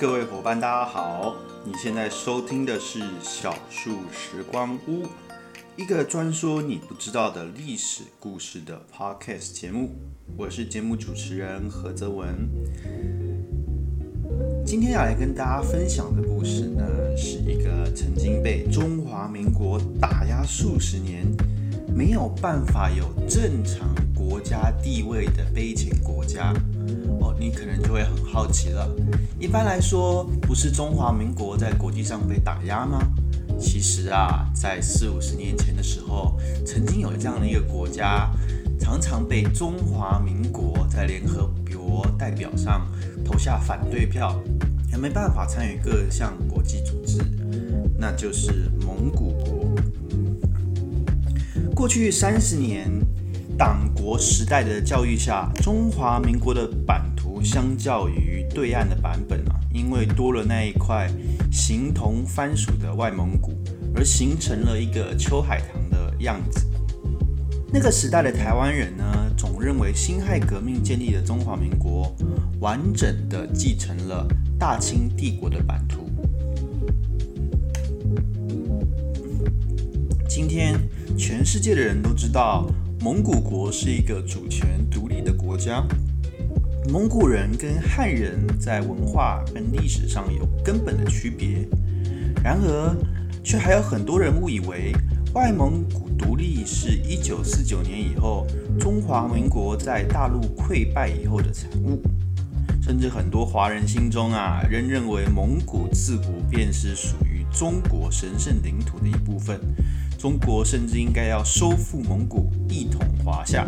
[0.00, 1.36] 各位伙伴，大家好！
[1.62, 5.06] 你现在收听的是小树时光屋，
[5.76, 9.90] 一个专说你不知道的历史故事的 podcast 节目。
[10.38, 12.48] 我是节目主持人何泽文。
[14.64, 16.82] 今天要来跟大家分享的故事呢，
[17.14, 21.26] 是一个曾经被中华民国打压数十年，
[21.94, 26.54] 没有办法有正常国家地位的悲情国家。
[27.40, 28.86] 你可能就会很好奇了。
[29.38, 33.00] 一般来说，不是中华民国在国际上被打压吗？
[33.58, 38.30] 其实啊，在四五十年前的时候，曾经有这样的一个国家，
[38.78, 42.86] 常常被中华民国在联合国代表上
[43.24, 44.38] 投下反对票，
[44.92, 47.24] 也没办法参与各项国际组织，
[47.98, 49.74] 那就是蒙古国。
[51.74, 52.90] 过去三十年。
[53.58, 61.10] 党国时代的教育下，中华民国的版图相较于对岸的版本啊，因为多了那一块
[61.50, 63.52] 形同番薯的外蒙古，
[63.94, 66.66] 而形成了一个秋海棠的样子。
[67.72, 69.04] 那个时代的台湾人呢，
[69.36, 72.14] 总认为辛亥革命建立的中华民国，
[72.60, 74.26] 完整的继承了
[74.58, 76.10] 大清帝国的版图。
[80.28, 80.80] 今天，
[81.16, 82.66] 全世界的人都知道。
[83.02, 85.82] 蒙古国是一个主权独立的国家。
[86.90, 91.64] 蒙古人跟汉人在文化跟历史上有根本的区别，
[92.42, 92.96] 然而
[93.44, 94.92] 却还有很多人误以为
[95.32, 98.44] 外蒙古独立是一九四九年以后
[98.80, 102.02] 中华民国在大陆溃败以后的产物，
[102.82, 109.60] 甚至很多华人心中啊仍认为蒙古自古便是属于中国神圣领土的一部分。
[110.18, 113.64] 中国甚至应该要收复蒙古，一统华夏。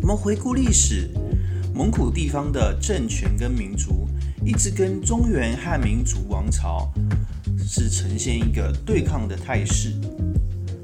[0.00, 1.10] 我们回顾历史，
[1.78, 4.08] 蒙古地方的政权跟民族，
[4.44, 6.92] 一直跟中原汉民族王朝
[7.56, 9.94] 是呈现一个对抗的态势。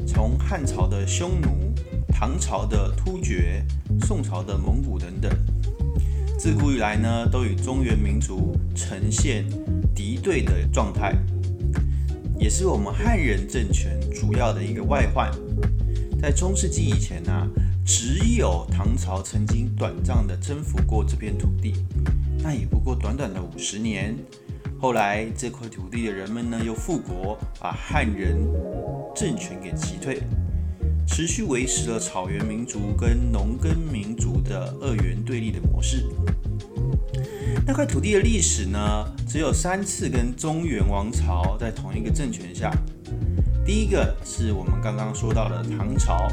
[0.06, 1.74] 从汉朝的匈奴、
[2.12, 3.66] 唐朝的突厥、
[4.02, 5.36] 宋朝的蒙古等等，
[6.38, 9.44] 自古以来呢，都与中原民族呈现
[9.96, 11.12] 敌对的状态。
[12.38, 15.28] 也是我们汉人政权主要的一个外患。
[16.22, 17.32] 在中世纪以前呢，
[17.84, 21.74] 只有唐朝曾经短暂的征服过这片土地，
[22.42, 24.16] 那也不过短短的五十年。
[24.80, 28.38] 后来这块土地的人们呢又复国，把汉人
[29.14, 30.22] 政权给击退，
[31.06, 36.06] 持续维持了草原民族跟农耕民族的二元对立的模式。
[37.66, 38.80] 那块土地的历史呢，
[39.28, 42.70] 只有三次跟中原王朝在同一个政权下。
[43.64, 46.28] 第一个是我们刚刚说到的唐朝，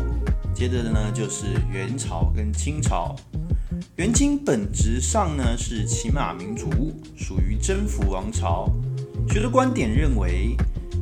[0.61, 3.15] 接着的呢就是元朝跟清朝。
[3.95, 6.69] 元清本质上呢是骑马民族，
[7.17, 8.71] 属于征服王朝。
[9.27, 10.55] 许多观点认为，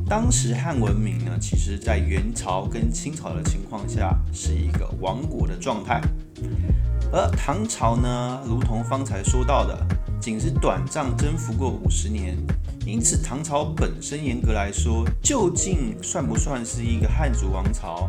[0.08, 6.00] 当时汉文明呢，其实在元朝跟清朝的情况下是一个亡国的状态，
[7.12, 9.86] 而唐朝呢，如同方才说到的。
[10.18, 12.34] 仅是短暂征服过五十年，
[12.86, 18.08] 因此唐朝本身严格来说，究竟算不算是一个汉族王朝？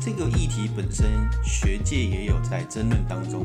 [0.00, 1.06] 这个议题本身，
[1.44, 3.44] 学界也有在争论当中。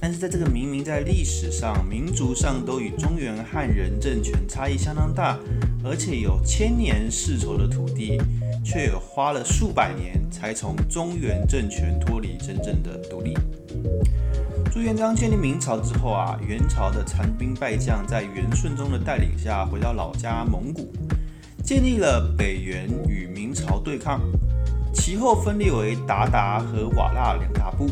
[0.00, 5.38] 但是在这个明明在历史上、民族上都与中原汉人政权差异相当大，
[5.84, 8.18] 而且有千年世仇的土地，
[8.64, 13.36] 却花了数百年才从中原政权脱离真正的独立。
[14.72, 20.90] 朱元璋建立明朝之后啊，元朝的残兵败将在元顺宗的带领下回到老家蒙古，
[21.62, 24.22] 建立了北元与明朝对抗。
[24.96, 27.86] 其后分裂为鞑靼和瓦剌两大部，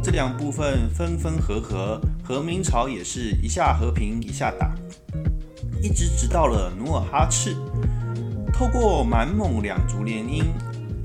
[0.00, 4.72] 这两部分分分合合，和明朝也是一下和平一下打，
[5.82, 7.56] 一直直到了努尔哈赤，
[8.52, 10.44] 透过满蒙两族联姻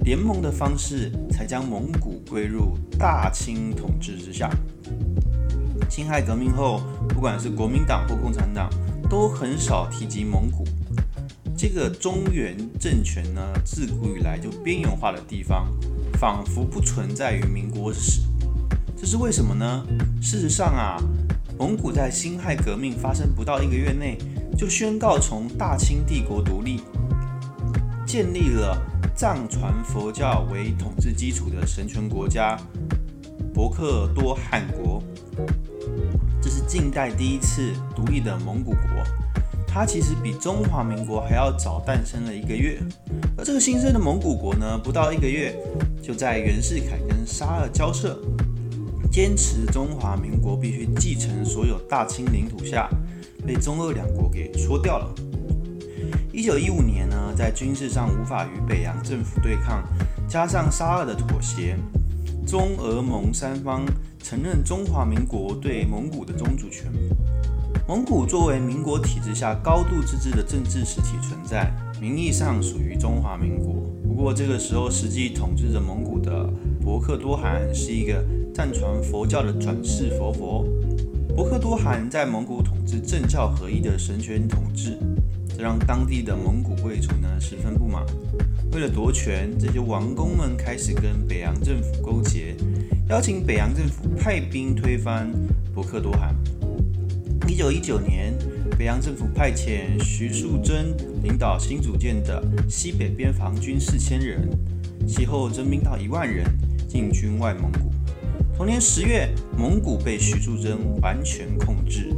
[0.03, 4.47] 联盟的方式，才将蒙古归入大清统治之下。
[5.89, 8.69] 辛亥革命后，不管是国民党或共产党，
[9.09, 10.63] 都很少提及蒙古。
[11.67, 13.41] 这个中原政权呢。
[13.65, 15.67] 自古以来就边缘化的地方，
[16.19, 18.21] 仿佛不存在于民国史。
[18.95, 19.83] 这是为什么呢？
[20.21, 21.01] 事实上啊，
[21.57, 24.15] 蒙古在辛亥革命发生不到一个月内，
[24.55, 26.81] 就宣告从大清帝国独立，
[28.05, 28.79] 建立了
[29.15, 32.55] 藏传佛教为统治基础的神权国家——
[33.51, 35.01] 博克多汗国。
[36.39, 39.03] 这是近代第一次独立的蒙古国，
[39.75, 42.81] 它其实比中华民国还要早诞生了一个月。
[43.37, 45.53] 而这个新生的蒙古国呢，不到一个月
[46.01, 48.17] 就在袁世凯跟沙俄交涉，
[49.11, 52.89] 坚持中华民国必须继承所有大清领土下
[53.45, 55.13] 被中俄两国给戳掉了。
[56.31, 59.83] 一九一五年呢，在军事上无法与北洋政府对抗，
[60.25, 61.77] 加上沙俄的妥协，
[62.47, 63.85] 中俄蒙三方
[64.23, 66.85] 承认中华民国对蒙古的宗主权。
[67.87, 71.71] 蒙古作为民国体制下高度自治的政治实体存在，
[72.01, 73.75] 名义上属于中华民国。
[74.07, 76.49] 不过这个时候，实际统治着蒙古的
[76.81, 80.67] 博克多汗是一个赞传佛教的转世佛佛。
[81.35, 84.97] 博克多汗在蒙古统治政教合一的神权统治。
[85.55, 88.03] 这让当地的蒙古贵族呢十分不满。
[88.73, 92.55] 为了夺权，这些王公们开始跟北洋政府勾结，
[93.09, 95.31] 邀请北洋政府派兵推翻
[95.71, 96.35] 博克多汗。
[97.55, 98.37] 一九一九年，
[98.77, 100.93] 北洋政府派遣徐树铮
[101.23, 104.49] 领导新组建的西北边防军四千人，
[105.07, 106.45] 其后增兵到一万人，
[106.85, 107.89] 进军外蒙古。
[108.57, 112.13] 同年十月，蒙古被徐树铮完全控制。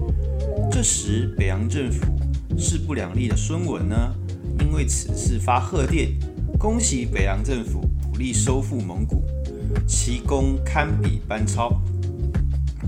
[0.72, 2.18] 这时，北洋政府。
[2.58, 4.16] 势不两立的孙文呢，
[4.62, 6.10] 因为此事发贺电，
[6.58, 9.24] 恭喜北洋政府武力收复蒙古，
[9.86, 11.80] 其功堪比班超。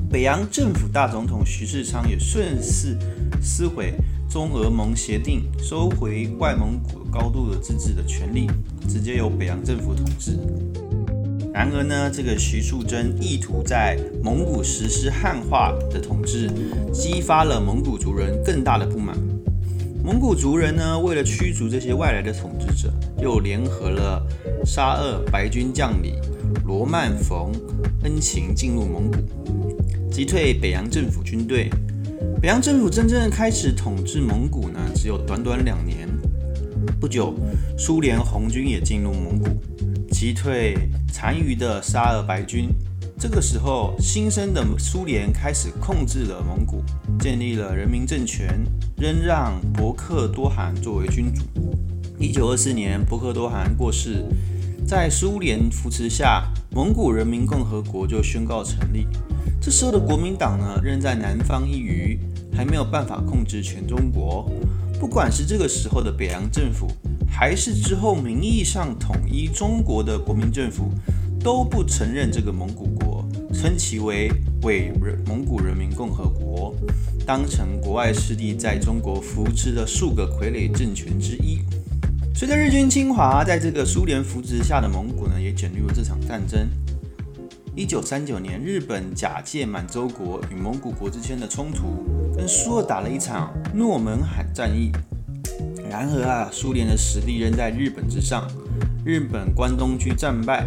[0.10, 2.98] 北洋政府大总统徐世昌也顺势
[3.40, 3.94] 撕毁
[4.28, 8.48] 中俄蒙协定，收回外蒙古高度的自治的权利，
[8.88, 10.40] 直接由北洋政府统治。
[11.54, 16.50] 然而呢，这个徐树铮意图在蒙古实施汉化的统治，
[16.92, 19.16] 激发了蒙古族人更大的不满。
[20.04, 22.92] 蒙古族人呢，为了驱逐这些外来的统治者，
[23.22, 24.26] 又联合了
[24.66, 26.16] 沙俄白军将领
[26.66, 27.52] 罗曼·冯
[28.04, 29.18] 恩情进入蒙古，
[30.10, 31.70] 击退北洋政府军队。
[32.42, 36.08] 北洋政府真正开始统治蒙古呢，只有短短两年。
[37.00, 37.34] 不久，
[37.78, 39.48] 苏联红军也进入蒙古，
[40.12, 40.78] 击退
[41.12, 42.70] 残余的沙俄白军。
[43.18, 46.82] 这个时候，新生的苏联开始控制了蒙古，
[47.20, 48.60] 建立了人民政权。
[48.98, 51.44] 仍让博克多汗作为君主。
[52.20, 54.26] 一九二四年，博克多汗过世，
[54.90, 59.06] 在苏联扶持下，蒙古人民共和国就宣告成立。
[59.62, 62.20] 这时候的国民党呢，仍在南方一隅，
[62.52, 64.52] 还没有办法控制全中国。
[65.00, 66.88] 不管是这个时候的北洋政府，
[67.30, 70.92] 还是之后名义上统一中国的国民政府，
[71.40, 74.32] 都不承认这个蒙古国，称其为
[74.64, 74.92] 伪
[75.28, 76.74] 蒙古人民共和国。
[77.28, 81.60] 当成国外势力在中国扶持的数个傀儡政权之一。
[82.40, 86.70] 随着日军侵华，在这个苏联扶持下的蒙古呢，也卷入了这场战争。
[87.76, 92.02] 一九三九年，日本假借满洲国与蒙古国之间的冲突，
[92.34, 94.90] 跟苏俄打了一场诺门罕战役。
[95.90, 98.48] 然而啊，苏联的实力仍在日本之上，
[99.04, 100.66] 日本关东军战败。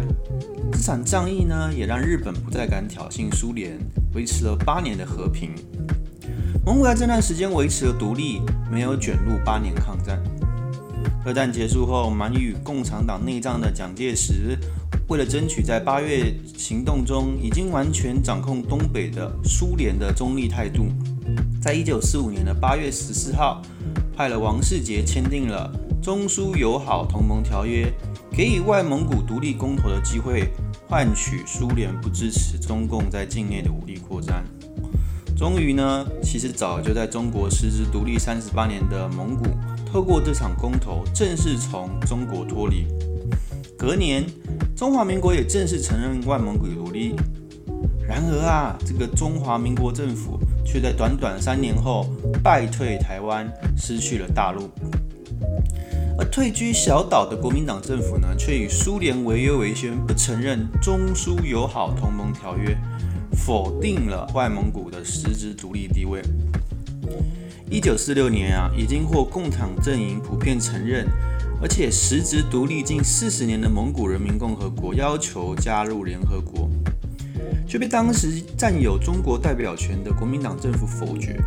[0.71, 3.79] 这场战役呢，也让日本不再敢挑衅苏联，
[4.13, 5.49] 维持了八年的和平。
[6.63, 10.21] 蒙古在这段时间维持了独立，没有卷入八年抗战。
[11.25, 14.57] 二战结束后，满与共产党内战的蒋介石，
[15.07, 20.85] 为了争取在八月行动中已经完全掌控东北的苏联的中立态度，
[21.61, 23.61] 在一九四五年的八月十四号，
[24.17, 25.71] 派了王世杰签订了
[26.01, 27.89] 中苏友好同盟条约，
[28.29, 30.49] 给予外蒙古独立公投的机会，
[30.89, 34.43] 换取苏联不支持中共在境内的武力扩张。
[35.37, 39.45] 终于呢，其实早就在中国实质独立三十八年的蒙古，
[39.93, 42.87] 透过这场公投，正式从中国脱离。
[43.77, 44.25] 隔年，
[44.75, 47.13] 中华民国也正式承认外蒙古独立。
[48.07, 52.07] 然而啊，这个中华民国政府却在短短三年后
[52.41, 53.47] 败退台湾，
[53.77, 54.67] 失去了大陆。
[56.17, 62.75] 而退居小岛的国民党政府呢，却以苏联违约为宣，不承认中苏友好同盟条约。
[63.35, 66.19] 否定了外蒙古的实质独立地位。
[67.69, 71.07] 一九四六年啊，已经获共产阵营普遍承认，
[71.61, 76.69] 而且实质独立近四十年的蒙古人民共和国要求加入联合国，
[77.67, 81.41] 却被当时占有中国代表权的国民党政府否决。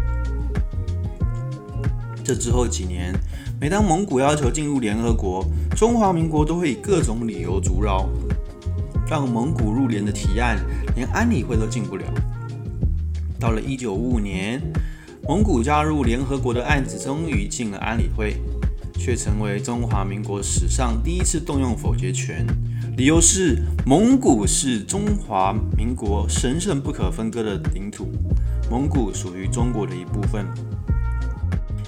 [2.24, 3.14] 这之后几年，
[3.60, 5.46] 每当蒙古要求进入联合国，
[5.76, 8.08] 中华民国都会以各种理由阻挠。
[9.08, 10.58] 让蒙古入联的提案
[10.96, 12.04] 连安理会都进不了。
[13.38, 14.60] 到了一九五五年，
[15.28, 18.36] 蒙古加入联合国的案子终于进了安理会，
[18.96, 22.46] 却成为中华民国史上第一次动用否决权。
[22.96, 28.06] 理由是蒙古是中华民国神圣不可分割的领土，
[28.70, 30.46] 蒙古属于中国的一部分。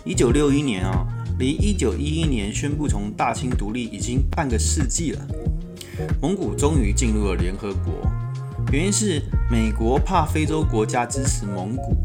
[0.05, 1.07] 一九六一年啊，
[1.39, 5.25] 离一九一一年宣布从大清独立已经半个世纪了。
[6.21, 8.11] 蒙古终于进入了联合国，
[8.73, 11.97] 原因是美国怕非洲国家支持蒙古。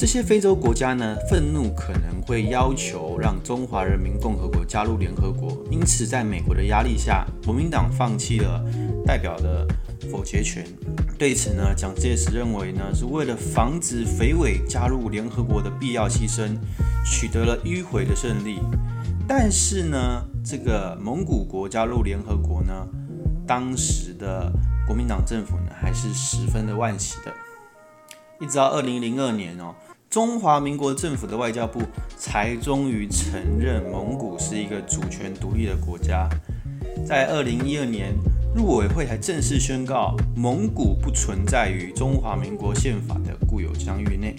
[0.00, 8.64] 这些非洲国家呢，愤怒可能会要求让中华人民共和国加入联合国，因此在美国的压力下，国民党放弃了
[9.04, 9.68] 代表的
[10.10, 10.64] 否决权。
[11.18, 16.56] 对此呢，蒋介石认为呢，是为了防止匪伪加入联合国的必要牺牲，
[17.04, 18.58] 取得了迂回的胜利。
[19.28, 22.72] 但是呢，这个蒙古国加入联合国呢，
[23.46, 24.50] 当时的
[24.86, 27.30] 国民党政府呢，还是十分的惋惜的。
[28.40, 29.74] 一直到二零零二年哦。
[30.10, 31.82] 中华民国政府的外交部
[32.16, 36.28] 才终于承认蒙古是一个主权独立的国家。
[37.06, 38.12] 在二零一二年，
[38.52, 44.34] 入委会还正式宣告蒙古不存在于中华民国宪法的固有疆域内。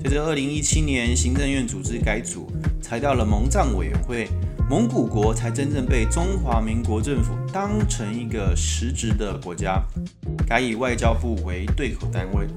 [0.00, 4.26] 随着二零一七年行政院组织改组，裁掉了蒙藏委员会，
[4.68, 9.80] 蒙古国才真正被中华民国政府当成一个实质的国家，
[10.44, 12.48] 改以外交部为对口单位。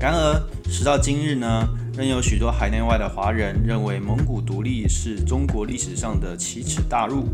[0.00, 0.40] 然而，
[0.70, 7.26] 时到今日呢，仍有许多海内外的华人认为蒙古独立是中国历史上的奇耻大辱。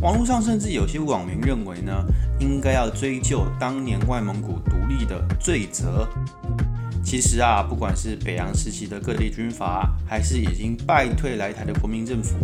[0.00, 1.92] 网络上甚至有些网民认为呢，
[2.38, 6.08] 应该要追究当年外蒙古独立的罪责。
[7.02, 12.36] 其实啊，不管是北洋时期的各地军阀，还是已经败退来台的国民政府，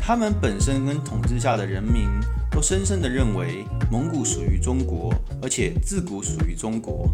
[0.00, 2.08] 他们本身跟统治下的人民
[2.50, 5.12] 都深深地认为蒙古属于中国，
[5.42, 7.10] 而且自古属于中国。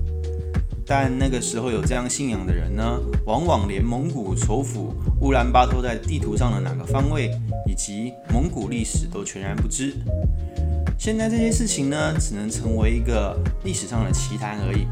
[0.94, 7.30] 但那个时候有这样信仰的人呢，往往连蒙古首府乌兰巴托在地图上的哪个方位，
[7.66, 9.94] 以及蒙古历史都全然不知。
[10.98, 13.34] 现在这些事情呢，只能成为一个
[13.64, 14.86] 历史上的奇谈而已。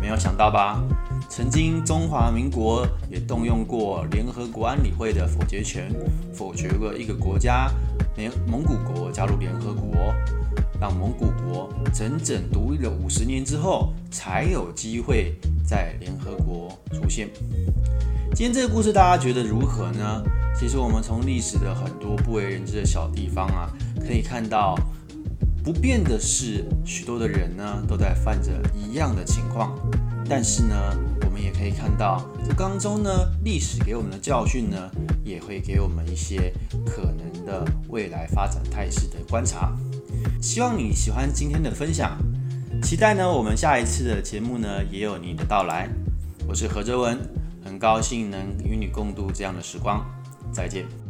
[0.00, 0.82] 没有想到吧？
[1.30, 5.94] 曾经中华民国也动用过联合国安理会的否决权，
[6.32, 7.70] 否决过一个国家
[8.16, 10.14] 联蒙古国加入联合国。
[10.80, 17.30] 让蒙古国整整独立了五十年之后，才有机会在联合国出现。
[18.34, 20.22] 今天这个故事大家觉得如何呢？
[20.54, 24.76] 其实我们从历史的很多不为人知的小地方啊，可以看到，
[25.62, 29.72] 不变的是许多的人呢都在犯着一样的情况。
[30.28, 30.76] 但是呢，
[31.34, 33.10] 我们也可以看到，这当中呢，
[33.42, 34.88] 历史给我们的教训呢，
[35.24, 36.52] 也会给我们一些
[36.86, 39.76] 可能的未来发展态势的观察。
[40.40, 42.16] 希望你喜欢今天的分享，
[42.80, 45.88] 期待呢我们下一次的节目呢也有你的到来。
[46.46, 47.18] 我是何哲文，
[47.64, 50.06] 很高兴能与你共度这样的时光，
[50.52, 51.03] 再见。